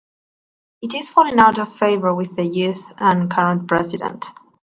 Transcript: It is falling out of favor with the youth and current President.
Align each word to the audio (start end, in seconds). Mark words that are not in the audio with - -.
It 0.81 0.95
is 0.95 1.11
falling 1.11 1.37
out 1.37 1.59
of 1.59 1.77
favor 1.77 2.11
with 2.15 2.35
the 2.35 2.41
youth 2.43 2.83
and 2.97 3.29
current 3.29 3.67
President. 3.67 4.25